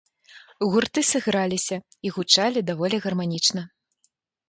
Гурты 0.75 0.99
сыграліся 1.11 1.77
і 2.05 2.15
гучалі 2.17 2.67
даволі 2.73 2.97
гарманічна. 3.07 3.61